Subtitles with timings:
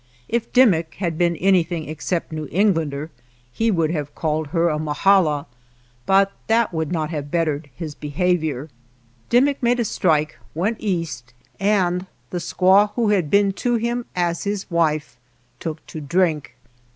[0.27, 3.11] If Dimmick had been any thing except New Englander
[3.53, 5.45] he would have called her a mahala,
[6.07, 8.71] but that would not have bettered his behavior.
[9.29, 14.43] Dimmick made a strike, went East, and the squaw who had been to him as
[14.43, 15.19] his wife
[15.59, 16.55] took to drink.